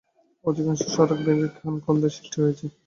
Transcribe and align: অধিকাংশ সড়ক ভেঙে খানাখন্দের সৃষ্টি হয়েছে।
অধিকাংশ 0.45 0.81
সড়ক 0.93 1.19
ভেঙে 1.25 1.47
খানাখন্দের 1.55 2.11
সৃষ্টি 2.15 2.37
হয়েছে। 2.43 2.65